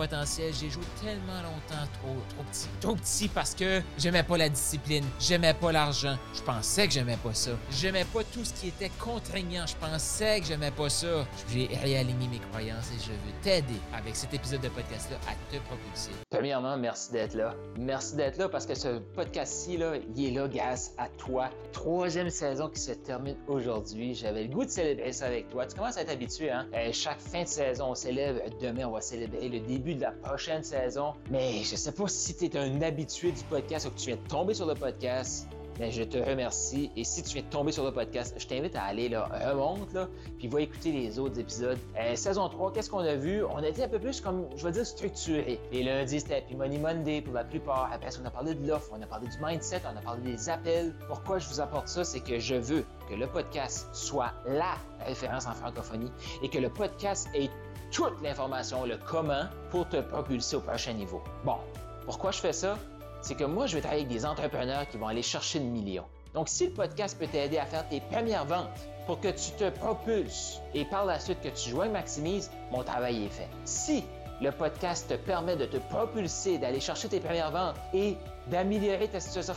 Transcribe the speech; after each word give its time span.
potentiel. 0.00 0.50
J'ai 0.58 0.70
joué 0.70 0.82
tellement 1.02 1.42
longtemps 1.42 1.86
trop, 2.00 2.16
trop 2.30 2.42
petit. 2.50 2.68
Trop 2.80 2.94
petit 2.94 3.28
parce 3.28 3.54
que 3.54 3.82
j'aimais 3.98 4.22
pas 4.22 4.38
la 4.38 4.48
discipline, 4.48 5.04
j'aimais 5.18 5.52
pas 5.52 5.72
l'argent, 5.72 6.16
je 6.32 6.40
pensais 6.40 6.86
que 6.86 6.94
j'aimais 6.94 7.18
pas 7.22 7.34
ça. 7.34 7.50
J'aimais 7.70 8.06
pas 8.06 8.24
tout 8.24 8.42
ce 8.42 8.54
qui 8.54 8.68
était 8.68 8.90
contraignant, 8.98 9.66
je 9.66 9.76
pensais 9.76 10.40
que 10.40 10.46
j'aimais 10.46 10.70
pas 10.70 10.88
ça. 10.88 11.26
J'ai 11.52 11.66
réaligné 11.82 12.28
mes 12.28 12.38
croyances 12.50 12.90
et 12.96 13.00
je 13.02 13.10
veux 13.10 13.34
t'aider 13.42 13.80
avec 13.92 14.16
cet 14.16 14.32
épisode 14.32 14.62
de 14.62 14.68
podcast-là 14.70 15.18
à 15.28 15.34
te 15.52 15.60
propulser. 15.64 16.12
Premièrement, 16.30 16.78
merci 16.78 17.12
d'être 17.12 17.34
là. 17.34 17.54
Merci 17.78 18.16
d'être 18.16 18.38
là 18.38 18.48
parce 18.48 18.64
que 18.64 18.74
ce 18.74 19.00
podcast-ci, 19.14 19.76
là, 19.76 19.96
il 20.16 20.26
est 20.26 20.30
là 20.30 20.48
grâce 20.48 20.94
à 20.96 21.08
toi. 21.18 21.50
Troisième 21.72 22.30
saison 22.30 22.70
qui 22.70 22.80
se 22.80 22.92
termine 22.92 23.36
aujourd'hui. 23.48 24.14
J'avais 24.14 24.44
le 24.44 24.48
goût 24.48 24.64
de 24.64 24.70
célébrer 24.70 25.12
ça 25.12 25.26
avec 25.26 25.50
toi. 25.50 25.66
Tu 25.66 25.76
commences 25.76 25.98
à 25.98 26.02
être 26.02 26.10
habitué, 26.10 26.50
hein? 26.50 26.66
Euh, 26.74 26.90
chaque 26.92 27.20
fin 27.20 27.42
de 27.42 27.48
saison, 27.48 27.90
on 27.90 27.94
célèbre. 27.94 28.40
Demain, 28.62 28.86
on 28.86 28.92
va 28.92 29.02
célébrer 29.02 29.48
le 29.50 29.60
début 29.60 29.89
de 29.94 30.02
la 30.02 30.12
prochaine 30.12 30.62
saison. 30.62 31.14
Mais 31.30 31.62
je 31.62 31.76
sais 31.76 31.92
pas 31.92 32.08
si 32.08 32.36
tu 32.36 32.46
es 32.46 32.56
un 32.56 32.82
habitué 32.82 33.32
du 33.32 33.42
podcast 33.44 33.86
ou 33.86 33.90
que 33.90 33.98
tu 33.98 34.06
viens 34.06 34.16
de 34.16 34.28
tomber 34.28 34.54
sur 34.54 34.66
le 34.66 34.74
podcast. 34.74 35.48
Mais 35.80 35.90
je 35.90 36.02
te 36.02 36.18
remercie. 36.18 36.92
Et 36.94 37.04
si 37.04 37.22
tu 37.22 37.32
viens 37.32 37.42
de 37.42 37.48
tomber 37.48 37.72
sur 37.72 37.84
le 37.84 37.90
podcast, 37.90 38.34
je 38.36 38.46
t'invite 38.46 38.76
à 38.76 38.82
aller 38.82 39.08
là, 39.08 39.30
remonte, 39.48 39.90
là, 39.94 40.08
puis 40.38 40.46
va 40.46 40.60
écouter 40.60 40.92
les 40.92 41.18
autres 41.18 41.40
épisodes. 41.40 41.78
Euh, 41.98 42.14
saison 42.16 42.50
3, 42.50 42.74
qu'est-ce 42.74 42.90
qu'on 42.90 42.98
a 42.98 43.14
vu? 43.14 43.42
On 43.44 43.56
a 43.56 43.66
été 43.66 43.82
un 43.82 43.88
peu 43.88 43.98
plus 43.98 44.20
comme, 44.20 44.46
je 44.54 44.62
vais 44.62 44.72
dire, 44.72 44.84
structuré. 44.84 45.58
Les 45.72 45.82
lundis, 45.82 46.20
c'était 46.20 46.44
Money 46.54 46.76
Monday 46.76 47.22
pour 47.22 47.32
la 47.32 47.44
plupart. 47.44 47.90
Après, 47.94 48.10
on 48.22 48.26
a 48.26 48.30
parlé 48.30 48.54
de 48.54 48.68
l'offre, 48.68 48.90
on 48.92 49.00
a 49.00 49.06
parlé 49.06 49.26
du 49.28 49.36
mindset, 49.42 49.80
on 49.90 49.96
a 49.96 50.02
parlé 50.02 50.20
des 50.20 50.50
appels. 50.50 50.94
Pourquoi 51.08 51.38
je 51.38 51.48
vous 51.48 51.62
apporte 51.62 51.88
ça? 51.88 52.04
C'est 52.04 52.20
que 52.20 52.38
je 52.38 52.56
veux 52.56 52.84
que 53.08 53.14
le 53.14 53.26
podcast 53.26 53.88
soit 53.94 54.34
la 54.46 54.74
référence 55.06 55.46
en 55.46 55.54
francophonie 55.54 56.12
et 56.42 56.50
que 56.50 56.58
le 56.58 56.68
podcast 56.68 57.26
ait 57.32 57.48
toute 57.90 58.20
l'information, 58.22 58.84
le 58.84 58.98
comment, 58.98 59.44
pour 59.70 59.88
te 59.88 59.96
propulser 60.02 60.56
au 60.56 60.60
prochain 60.60 60.92
niveau. 60.92 61.22
Bon, 61.42 61.56
pourquoi 62.04 62.32
je 62.32 62.40
fais 62.40 62.52
ça? 62.52 62.76
C'est 63.22 63.34
que 63.34 63.44
moi, 63.44 63.66
je 63.66 63.76
vais 63.76 63.80
travailler 63.80 64.02
avec 64.04 64.12
des 64.12 64.24
entrepreneurs 64.26 64.88
qui 64.88 64.96
vont 64.96 65.08
aller 65.08 65.22
chercher 65.22 65.58
le 65.58 65.66
million. 65.66 66.04
Donc, 66.34 66.48
si 66.48 66.66
le 66.66 66.72
podcast 66.72 67.18
peut 67.18 67.26
t'aider 67.26 67.58
à 67.58 67.66
faire 67.66 67.88
tes 67.88 68.00
premières 68.00 68.44
ventes 68.44 68.68
pour 69.06 69.20
que 69.20 69.28
tu 69.28 69.50
te 69.52 69.68
propulses 69.70 70.60
et 70.74 70.84
par 70.84 71.04
la 71.04 71.18
suite 71.18 71.40
que 71.40 71.48
tu 71.48 71.70
joins 71.70 71.88
Maximise, 71.88 72.50
mon 72.70 72.84
travail 72.84 73.24
est 73.24 73.28
fait. 73.28 73.48
Si 73.64 74.04
le 74.40 74.52
podcast 74.52 75.08
te 75.08 75.14
permet 75.14 75.56
de 75.56 75.66
te 75.66 75.76
propulser, 75.76 76.58
d'aller 76.58 76.80
chercher 76.80 77.08
tes 77.08 77.20
premières 77.20 77.50
ventes 77.50 77.76
et 77.92 78.16
d'améliorer 78.46 79.08
ta 79.08 79.20
situation 79.20 79.54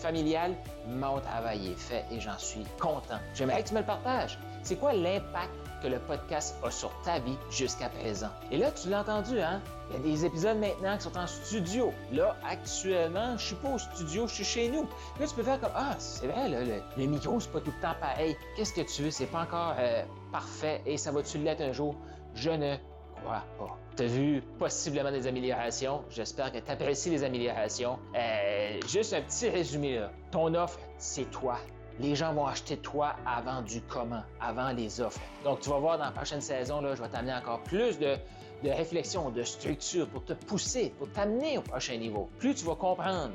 familiale, 0.00 0.54
mon 0.86 1.18
travail 1.20 1.72
est 1.72 1.78
fait 1.78 2.04
et 2.12 2.20
j'en 2.20 2.38
suis 2.38 2.64
content. 2.78 3.18
J'aimerais 3.34 3.62
que 3.62 3.68
tu 3.68 3.74
me 3.74 3.80
le 3.80 3.86
partages. 3.86 4.38
C'est 4.62 4.76
quoi 4.76 4.92
l'impact 4.92 5.50
que 5.82 5.88
le 5.88 5.98
podcast 5.98 6.56
a 6.62 6.70
sur 6.70 6.90
ta 7.02 7.18
vie 7.18 7.36
jusqu'à 7.50 7.88
présent? 7.88 8.28
Et 8.50 8.58
là, 8.58 8.70
tu 8.70 8.88
l'as 8.88 9.00
entendu, 9.00 9.40
hein? 9.40 9.60
Il 9.90 9.96
y 9.96 9.98
a 9.98 10.02
des 10.02 10.24
épisodes 10.26 10.58
maintenant 10.58 10.96
qui 10.96 11.02
sont 11.04 11.16
en 11.16 11.26
studio. 11.26 11.92
Là, 12.12 12.36
actuellement, 12.44 13.36
je 13.38 13.46
suis 13.46 13.54
pas 13.56 13.74
au 13.74 13.78
studio, 13.78 14.26
je 14.28 14.34
suis 14.34 14.44
chez 14.44 14.68
nous. 14.68 14.82
Là, 15.18 15.26
tu 15.26 15.34
peux 15.34 15.42
faire 15.42 15.60
comme 15.60 15.72
Ah, 15.74 15.94
c'est 15.98 16.26
vrai, 16.26 16.48
là, 16.48 16.58
le, 16.96 17.06
micro, 17.06 17.40
c'est 17.40 17.50
pas 17.50 17.60
tout 17.60 17.72
le 17.74 17.82
temps 17.82 17.94
pareil. 17.98 18.36
Qu'est-ce 18.56 18.72
que 18.72 18.82
tu 18.82 19.02
veux? 19.02 19.10
C'est 19.10 19.26
pas 19.26 19.42
encore 19.42 19.74
euh, 19.78 20.04
parfait 20.30 20.82
et 20.86 20.96
ça 20.96 21.10
va-tu 21.10 21.38
l'être 21.38 21.62
un 21.62 21.72
jour? 21.72 21.96
Je 22.34 22.50
ne 22.50 22.76
crois 23.16 23.42
pas. 23.58 23.76
Tu 23.96 24.02
as 24.04 24.06
vu 24.06 24.42
possiblement 24.58 25.10
des 25.10 25.26
améliorations? 25.26 26.04
J'espère 26.10 26.52
que 26.52 26.58
tu 26.58 26.70
apprécies 26.70 27.10
les 27.10 27.24
améliorations. 27.24 27.98
Euh, 28.14 28.78
juste 28.86 29.14
un 29.14 29.22
petit 29.22 29.48
résumé 29.48 29.98
là. 29.98 30.12
Ton 30.30 30.54
offre, 30.54 30.78
c'est 30.98 31.28
toi 31.30 31.58
les 32.00 32.14
gens 32.16 32.32
vont 32.32 32.46
acheter 32.46 32.76
toi 32.78 33.14
avant 33.26 33.62
du 33.62 33.80
comment, 33.82 34.22
avant 34.40 34.70
les 34.72 35.00
offres. 35.00 35.20
Donc, 35.44 35.60
tu 35.60 35.70
vas 35.70 35.78
voir 35.78 35.98
dans 35.98 36.04
la 36.04 36.10
prochaine 36.10 36.40
saison, 36.40 36.80
là, 36.80 36.94
je 36.94 37.02
vais 37.02 37.08
t'amener 37.08 37.34
encore 37.34 37.60
plus 37.62 37.98
de, 37.98 38.16
réflexion, 38.64 39.30
de 39.30 39.42
structure 39.42 40.08
pour 40.08 40.24
te 40.24 40.32
pousser, 40.32 40.92
pour 40.98 41.10
t'amener 41.12 41.58
au 41.58 41.62
prochain 41.62 41.96
niveau. 41.96 42.28
Plus 42.38 42.54
tu 42.54 42.64
vas 42.64 42.74
comprendre 42.74 43.32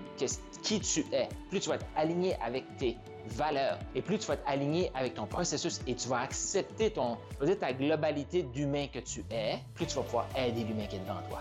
qui 0.63 0.79
tu 0.79 1.05
es, 1.11 1.29
plus 1.49 1.59
tu 1.59 1.69
vas 1.69 1.75
être 1.75 1.85
aligné 1.95 2.35
avec 2.41 2.63
tes 2.77 2.97
valeurs 3.27 3.79
et 3.95 4.01
plus 4.01 4.19
tu 4.19 4.27
vas 4.27 4.35
être 4.35 4.47
aligné 4.47 4.91
avec 4.93 5.15
ton 5.15 5.25
processus 5.25 5.81
et 5.87 5.95
tu 5.95 6.07
vas 6.07 6.19
accepter 6.19 6.91
ton, 6.91 7.17
ta 7.59 7.73
globalité 7.73 8.43
d'humain 8.43 8.87
que 8.87 8.99
tu 8.99 9.23
es, 9.31 9.57
plus 9.73 9.87
tu 9.87 9.95
vas 9.95 10.03
pouvoir 10.03 10.27
aider 10.37 10.63
l'humain 10.63 10.85
qui 10.87 10.97
est 10.97 10.99
devant 10.99 11.21
toi. 11.29 11.39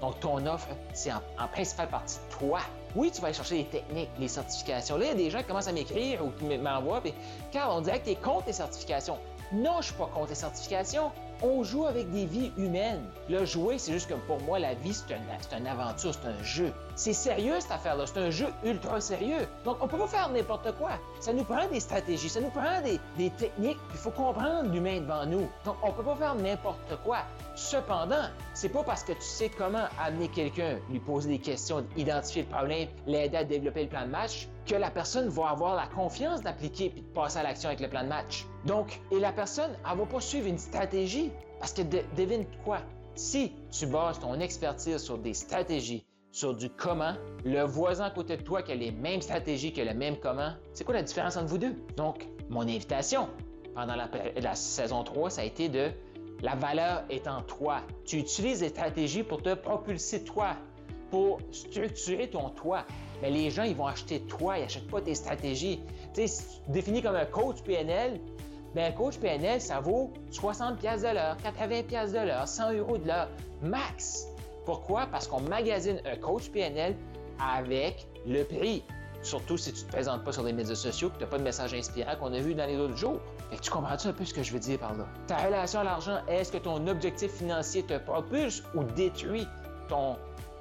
Donc, 0.00 0.20
ton 0.20 0.44
offre, 0.46 0.68
c'est 0.92 1.12
en, 1.12 1.22
en 1.38 1.48
principale 1.48 1.88
partie 1.88 2.18
toi 2.38 2.60
oui, 2.94 3.10
tu 3.10 3.20
vas 3.20 3.28
aller 3.28 3.36
chercher 3.36 3.56
les 3.56 3.64
techniques, 3.64 4.10
les 4.18 4.28
certifications. 4.28 4.96
Là, 4.96 5.06
il 5.06 5.08
y 5.08 5.12
a 5.12 5.14
des 5.14 5.30
gens 5.30 5.38
qui 5.38 5.44
commencent 5.44 5.68
à 5.68 5.72
m'écrire 5.72 6.24
ou 6.24 6.30
qui 6.30 6.44
m'envoient, 6.44 7.00
puis 7.00 7.14
car 7.50 7.74
on 7.74 7.80
dirait 7.80 8.00
que 8.00 8.04
tu 8.04 8.10
es 8.10 8.16
contre 8.16 8.46
les 8.46 8.52
certifications. 8.52 9.18
Non, 9.52 9.80
je 9.80 9.86
suis 9.86 9.94
pas 9.94 10.06
contre 10.06 10.28
les 10.28 10.34
certifications 10.34 11.10
on 11.42 11.62
joue 11.62 11.86
avec 11.86 12.10
des 12.10 12.26
vies 12.26 12.52
humaines. 12.56 13.02
Le 13.28 13.44
jouer, 13.44 13.78
c'est 13.78 13.92
juste 13.92 14.08
que 14.08 14.14
pour 14.14 14.40
moi, 14.42 14.58
la 14.58 14.74
vie, 14.74 14.94
c'est 14.94 15.14
une, 15.14 15.66
aventure, 15.66 16.12
c'est 16.14 16.28
un 16.28 16.42
jeu. 16.42 16.72
C'est 16.96 17.12
sérieux 17.12 17.54
cette 17.60 17.72
affaire-là, 17.72 18.04
c'est 18.06 18.18
un 18.18 18.30
jeu 18.30 18.46
ultra 18.64 19.00
sérieux. 19.00 19.46
Donc, 19.64 19.78
on 19.80 19.88
peut 19.88 19.98
pas 19.98 20.06
faire 20.06 20.28
n'importe 20.28 20.72
quoi. 20.76 20.92
Ça 21.20 21.32
nous 21.32 21.44
prend 21.44 21.66
des 21.68 21.80
stratégies, 21.80 22.28
ça 22.28 22.40
nous 22.40 22.50
prend 22.50 22.80
des, 22.82 23.30
techniques, 23.30 23.78
il 23.90 23.96
faut 23.96 24.10
comprendre 24.10 24.70
l'humain 24.70 25.00
devant 25.00 25.26
nous. 25.26 25.48
Donc, 25.64 25.76
on 25.82 25.92
peut 25.92 26.02
pas 26.02 26.16
faire 26.16 26.34
n'importe 26.34 26.96
quoi. 27.04 27.18
Cependant, 27.54 28.28
c'est 28.52 28.68
pas 28.68 28.82
parce 28.82 29.04
que 29.04 29.12
tu 29.12 29.22
sais 29.22 29.48
comment 29.48 29.86
amener 30.04 30.28
quelqu'un, 30.28 30.78
lui 30.90 30.98
poser 30.98 31.30
des 31.30 31.38
questions, 31.38 31.84
identifier 31.96 32.42
le 32.42 32.48
problème, 32.48 32.88
l'aider 33.06 33.36
à 33.36 33.44
développer 33.44 33.84
le 33.84 33.88
plan 33.88 34.02
de 34.02 34.10
match, 34.10 34.48
que 34.66 34.74
la 34.74 34.90
personne 34.90 35.28
va 35.28 35.50
avoir 35.50 35.74
la 35.74 35.86
confiance 35.86 36.40
d'appliquer 36.40 36.90
puis 36.90 37.02
de 37.02 37.06
passer 37.08 37.38
à 37.38 37.42
l'action 37.42 37.68
avec 37.68 37.80
le 37.80 37.88
plan 37.88 38.02
de 38.02 38.08
match. 38.08 38.46
Donc, 38.64 39.00
et 39.10 39.20
la 39.20 39.32
personne, 39.32 39.70
elle 39.90 39.98
va 39.98 40.06
pas 40.06 40.20
suivre 40.20 40.46
une 40.46 40.58
stratégie. 40.58 41.23
Parce 41.58 41.72
que 41.72 41.82
devine 42.16 42.44
quoi? 42.64 42.78
Si 43.14 43.52
tu 43.70 43.86
bases 43.86 44.18
ton 44.18 44.38
expertise 44.40 44.98
sur 44.98 45.18
des 45.18 45.34
stratégies, 45.34 46.04
sur 46.32 46.54
du 46.54 46.68
comment, 46.68 47.14
le 47.44 47.62
voisin 47.62 48.06
à 48.06 48.10
côté 48.10 48.36
de 48.36 48.42
toi 48.42 48.62
qui 48.62 48.72
a 48.72 48.74
les 48.74 48.90
mêmes 48.90 49.22
stratégies, 49.22 49.72
que 49.72 49.80
le 49.80 49.94
même 49.94 50.16
comment, 50.16 50.52
c'est 50.72 50.84
quoi 50.84 50.94
la 50.94 51.02
différence 51.02 51.36
entre 51.36 51.46
vous 51.46 51.58
deux? 51.58 51.76
Donc, 51.96 52.26
mon 52.50 52.62
invitation 52.62 53.28
pendant 53.74 53.94
la, 53.94 54.54
saison 54.54 55.04
3, 55.04 55.30
ça 55.30 55.42
a 55.42 55.44
été 55.44 55.68
de 55.68 55.90
la 56.42 56.54
valeur 56.56 57.04
est 57.08 57.28
en 57.28 57.42
toi. 57.42 57.82
Tu 58.04 58.18
utilises 58.18 58.60
des 58.60 58.68
stratégies 58.68 59.22
pour 59.22 59.42
te 59.42 59.54
propulser 59.54 60.24
toi, 60.24 60.56
pour 61.10 61.38
structurer 61.52 62.28
ton 62.28 62.50
toi. 62.50 62.84
Mais 63.22 63.30
les 63.30 63.50
gens, 63.50 63.62
ils 63.62 63.76
vont 63.76 63.86
acheter 63.86 64.20
toi, 64.20 64.58
ils 64.58 64.62
n'achètent 64.62 64.90
pas 64.90 65.00
tes 65.00 65.14
stratégies. 65.14 65.80
Tu 66.14 66.26
sais, 66.26 66.44
défini 66.68 67.00
comme 67.00 67.16
un 67.16 67.26
coach 67.26 67.62
PNL, 67.62 68.20
ben, 68.74 68.92
coach 68.94 69.18
PNL, 69.18 69.60
ça 69.60 69.80
vaut 69.80 70.12
60 70.30 70.78
pièces 70.78 71.02
de 71.02 71.08
l'heure, 71.08 71.36
80 71.42 71.82
pièces 71.84 72.12
de 72.12 72.18
l'heure, 72.18 72.48
100 72.48 72.72
euros 72.72 72.98
de 72.98 73.06
l'heure, 73.06 73.28
max. 73.62 74.26
Pourquoi? 74.64 75.06
Parce 75.10 75.28
qu'on 75.28 75.40
magasine 75.40 76.00
un 76.04 76.16
coach 76.16 76.48
PNL 76.50 76.96
avec 77.38 78.06
le 78.26 78.42
prix. 78.44 78.82
Surtout 79.22 79.56
si 79.56 79.72
tu 79.72 79.80
ne 79.80 79.86
te 79.86 79.92
présentes 79.92 80.24
pas 80.24 80.32
sur 80.32 80.42
les 80.42 80.52
médias 80.52 80.74
sociaux, 80.74 81.08
que 81.08 81.16
tu 81.16 81.24
n'as 81.24 81.30
pas 81.30 81.38
de 81.38 81.42
message 81.42 81.72
inspirant 81.72 82.16
qu'on 82.16 82.32
a 82.34 82.40
vu 82.40 82.54
dans 82.54 82.66
les 82.66 82.76
autres 82.76 82.96
jours. 82.96 83.20
Fait 83.50 83.58
tu 83.58 83.70
comprends-tu 83.70 84.08
un 84.08 84.12
peu 84.12 84.24
ce 84.24 84.34
que 84.34 84.42
je 84.42 84.52
veux 84.52 84.58
dire 84.58 84.78
par 84.78 84.94
là? 84.94 85.06
Ta 85.26 85.36
relation 85.36 85.80
à 85.80 85.84
l'argent, 85.84 86.18
est-ce 86.28 86.52
que 86.52 86.58
ton 86.58 86.86
objectif 86.86 87.32
financier 87.32 87.82
te 87.84 87.96
propulse 87.96 88.62
ou 88.74 88.82
détruit 88.82 89.46
ton 89.88 90.16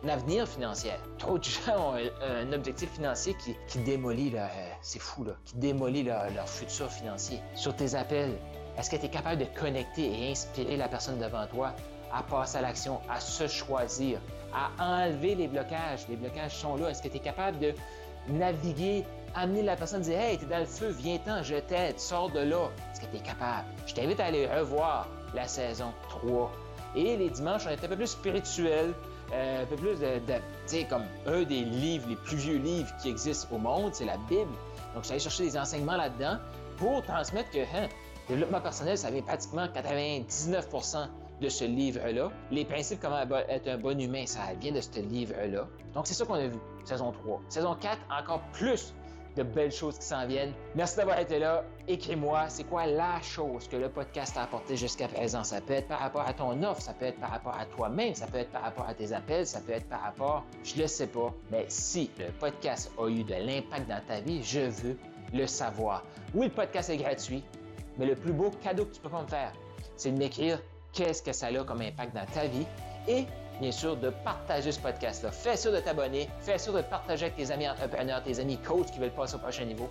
avenir 0.10 0.48
financier. 0.48 0.92
Trop 1.18 1.38
de 1.38 1.44
gens 1.44 1.94
ont 1.94 1.96
un, 2.22 2.54
objectif 2.54 2.92
financier 2.92 3.36
qui, 3.68 3.80
démolit 3.80 4.30
leur... 4.30 4.46
Euh, 4.46 4.72
c'est 4.82 5.00
fou, 5.00 5.24
là. 5.24 5.34
Qui 5.46 5.56
démolit 5.56 6.04
leur, 6.04 6.48
futur 6.48 6.90
financier. 6.90 7.40
Sur 7.56 7.76
tes 7.76 7.96
appels, 7.96 8.34
est-ce 8.78 8.90
que 8.90 8.96
tu 8.96 9.06
es 9.06 9.10
capable 9.10 9.42
de 9.42 9.48
connecter 9.60 10.06
et 10.06 10.32
inspirer 10.32 10.78
la 10.78 10.88
personne 10.88 11.20
devant 11.20 11.46
toi 11.48 11.74
à 12.14 12.22
passer 12.24 12.58
à 12.58 12.62
l'action, 12.62 13.00
à 13.10 13.20
se 13.20 13.48
choisir, 13.48 14.20
à 14.54 15.06
enlever 15.06 15.36
les 15.36 15.48
blocages? 15.48 16.08
Les 16.10 16.16
blocages 16.16 16.56
sont 16.56 16.76
là. 16.76 16.90
Est-ce 16.90 17.02
que 17.02 17.08
tu 17.08 17.18
es 17.18 17.22
capable 17.22 17.60
de 17.60 17.74
naviguer, 18.28 19.06
amener 19.36 19.64
la 19.64 19.76
personne, 19.76 20.02
dire 20.02 20.20
Hey, 20.20 20.38
t'es 20.38 20.46
dans 20.46 20.60
le 20.60 20.66
feu, 20.66 20.90
viens-t'en, 20.90 21.44
je 21.44 21.56
t'aide, 21.56 22.00
sors 22.00 22.30
de 22.30 22.40
là. 22.40 22.70
Est-ce 22.92 23.02
que 23.02 23.06
tu 23.08 23.18
es 23.18 23.20
capable? 23.20 23.68
Je 23.88 23.94
t'invite 23.94 24.20
à 24.20 24.26
aller 24.26 24.48
revoir 24.48 25.08
la 25.34 25.48
saison 25.48 25.92
3. 26.10 26.52
Et 26.96 27.18
les 27.18 27.30
dimanches, 27.30 27.66
on 27.66 27.70
est 27.70 27.84
un 27.84 27.88
peu 27.88 27.96
plus 27.96 28.08
spirituel, 28.08 28.90
euh, 28.90 29.13
un 29.34 29.66
peu 29.66 29.76
plus 29.76 30.00
de, 30.00 30.20
tu 30.28 30.34
sais, 30.66 30.84
comme 30.86 31.04
un 31.26 31.44
des 31.44 31.62
livres, 31.62 32.08
les 32.10 32.16
plus 32.16 32.38
vieux 32.38 32.58
livres 32.58 32.90
qui 33.02 33.10
existent 33.10 33.48
au 33.54 33.58
monde, 33.58 33.94
c'est 33.94 34.06
la 34.06 34.18
Bible. 34.30 34.52
Donc, 34.94 35.04
j'allais 35.04 35.20
chercher 35.20 35.44
des 35.44 35.58
enseignements 35.58 35.98
là-dedans 35.98 36.38
pour 36.78 37.02
transmettre 37.04 37.50
que, 37.52 37.60
hein, 37.60 37.90
développement 38.28 38.62
personnel, 38.62 38.98
ça 38.98 39.12
vient 39.12 39.22
pratiquement 39.22 39.66
99% 39.66 41.08
de 41.42 41.50
ce 41.50 41.66
livre-là. 41.66 42.32
Les 42.52 42.66
principes, 42.66 43.00
comment 43.02 43.20
être 43.50 43.68
un 43.68 43.78
bon 43.78 44.00
humain, 44.00 44.26
ça 44.26 44.42
vient 44.60 44.72
de 44.72 44.82
ce 44.82 45.00
livre-là. 45.00 45.68
Donc, 45.94 46.08
c'est 46.08 46.14
ça 46.14 46.26
qu'on 46.26 46.36
a 46.36 46.48
vu, 46.48 46.60
saison 46.86 47.12
3. 47.12 47.42
Saison 47.50 47.76
4, 47.76 47.98
encore 48.22 48.42
plus 48.54 48.94
de 49.36 49.44
belles 49.44 49.72
choses 49.72 49.98
qui 49.98 50.06
s'en 50.06 50.26
viennent. 50.26 50.54
Merci 50.76 50.98
d'avoir 50.98 51.20
été 51.20 51.40
là. 51.40 51.64
Écris-moi, 51.88 52.46
c'est 52.50 52.64
quoi 52.64 52.86
la 52.86 53.22
chose 53.22 53.68
que 53.68 53.76
le 53.76 53.90
podcast 53.90 54.38
a 54.38 54.44
apporté 54.44 54.78
jusqu'à 54.78 55.08
présent? 55.08 55.44
Ça 55.44 55.62
peut 55.62 55.74
être 55.74 55.88
par 55.88 56.00
rapport 56.00 56.28
à 56.28 56.34
ton 56.34 56.62
offre, 56.64 56.82
ça 56.82 56.94
peut 56.94 57.06
être 57.06 57.20
par 57.20 57.32
rapport 57.32 57.58
à 57.58 57.66
toi-même, 57.66 58.14
ça 58.16 58.28
peut 58.28 58.38
être 58.38 58.52
par 58.52 58.62
rapport 58.62 58.88
à 58.88 58.94
tes 58.94 59.12
appels, 59.14 59.48
ça 59.48 59.60
peut 59.60 59.74
être 59.74 59.88
par 59.90 60.02
rapport, 60.02 60.44
je 60.64 60.82
le 60.82 60.88
sais 60.88 61.08
pas, 61.08 61.34
mais 61.52 61.66
si 61.68 62.10
le 62.20 62.32
podcast 62.40 62.92
a 62.98 63.08
eu 63.08 63.24
de 63.24 63.34
l'impact 63.34 63.90
dans 63.90 64.02
ta 64.08 64.20
vie, 64.22 64.44
je 64.44 64.62
veux 64.62 64.98
le 65.34 65.48
savoir. 65.48 66.04
Oui, 66.34 66.48
le 66.48 66.52
podcast 66.52 66.90
est 66.90 66.98
gratuit, 66.98 67.44
mais 67.98 68.06
le 68.06 68.16
plus 68.16 68.34
beau 68.34 68.52
cadeau 68.62 68.86
que 68.86 68.94
tu 68.94 69.02
peux 69.02 69.10
pas 69.10 69.22
me 69.22 69.28
faire, 69.28 69.54
c'est 69.98 70.12
de 70.12 70.18
m'écrire 70.18 70.60
qu'est-ce 70.92 71.22
que 71.24 71.34
ça 71.34 71.48
a 71.48 71.64
comme 71.64 71.82
impact 71.82 72.16
dans 72.16 72.26
ta 72.26 72.46
vie 72.46 72.66
et 73.08 73.26
bien 73.60 73.72
sûr, 73.72 73.96
de 73.98 74.10
partager 74.10 74.72
ce 74.72 74.80
podcast-là. 74.80 75.32
Fais 75.32 75.58
sûr 75.58 75.72
de 75.72 75.80
t'abonner, 75.80 76.30
fais 76.40 76.58
sûr 76.58 76.74
de 76.74 76.82
partager 76.82 77.26
avec 77.26 77.36
tes 77.36 77.52
amis 77.52 77.68
entrepreneurs, 77.68 78.24
tes 78.24 78.40
amis 78.40 78.58
coachs 78.58 78.92
qui 78.92 79.00
veulent 79.00 79.12
passer 79.12 79.36
au 79.36 79.40
prochain 79.40 79.66
niveau. 79.66 79.90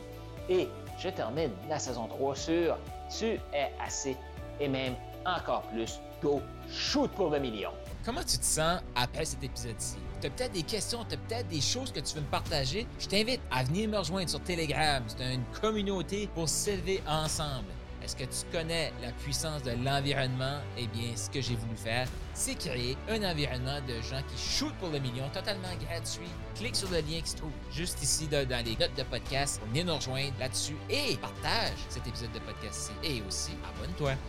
Et 0.48 0.68
je 0.98 1.08
termine 1.08 1.50
la 1.68 1.78
saison 1.78 2.06
3 2.06 2.36
sur 2.36 2.78
Tu 3.16 3.26
es 3.52 3.72
assez 3.84 4.16
et 4.60 4.68
même 4.68 4.94
encore 5.24 5.62
plus. 5.62 6.00
Go 6.22 6.40
shoot 6.70 7.10
pour 7.12 7.30
le 7.30 7.38
million. 7.40 7.70
Comment 8.04 8.22
tu 8.22 8.38
te 8.38 8.44
sens 8.44 8.80
après 8.94 9.24
cet 9.24 9.42
épisode-ci? 9.42 9.96
Tu 10.20 10.26
as 10.26 10.30
peut-être 10.30 10.52
des 10.52 10.62
questions, 10.62 11.04
tu 11.08 11.14
as 11.14 11.18
peut-être 11.18 11.48
des 11.48 11.60
choses 11.60 11.92
que 11.92 12.00
tu 12.00 12.14
veux 12.14 12.20
me 12.20 12.26
partager? 12.26 12.86
Je 12.98 13.08
t'invite 13.08 13.40
à 13.50 13.64
venir 13.64 13.88
me 13.88 13.98
rejoindre 13.98 14.28
sur 14.28 14.40
Telegram. 14.40 15.02
C'est 15.06 15.34
une 15.34 15.44
communauté 15.60 16.28
pour 16.34 16.48
s'élever 16.48 17.02
ensemble. 17.08 17.66
Est-ce 18.04 18.16
que 18.16 18.24
tu 18.24 18.50
connais 18.50 18.92
la 19.00 19.12
puissance 19.12 19.62
de 19.62 19.72
l'environnement? 19.84 20.58
Eh 20.76 20.86
bien, 20.88 21.14
ce 21.14 21.30
que 21.30 21.40
j'ai 21.40 21.54
voulu 21.54 21.76
faire, 21.76 22.08
c'est 22.34 22.56
créer 22.56 22.96
un 23.08 23.22
environnement 23.22 23.80
de 23.86 23.94
gens 24.02 24.22
qui 24.28 24.38
shootent 24.38 24.74
pour 24.74 24.88
le 24.88 24.98
million 24.98 25.28
totalement 25.32 25.68
gratuit. 25.88 26.28
Clique 26.56 26.76
sur 26.76 26.90
le 26.90 26.96
lien 26.98 27.20
qui 27.22 27.30
se 27.30 27.36
trouve 27.36 27.52
juste 27.70 28.02
ici 28.02 28.26
dans 28.26 28.64
les 28.64 28.76
notes 28.76 28.96
de 28.96 29.02
podcast 29.04 29.60
venir 29.68 29.84
nous 29.84 29.96
rejoindre 29.96 30.32
là-dessus 30.40 30.76
et 30.90 31.16
partage 31.16 31.78
cet 31.88 32.06
épisode 32.06 32.32
de 32.32 32.40
podcast-ci. 32.40 32.92
Et 33.04 33.22
aussi, 33.26 33.52
abonne-toi. 33.64 34.12